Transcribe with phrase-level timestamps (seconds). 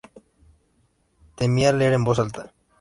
[1.35, 2.43] Temía leer en voz alta.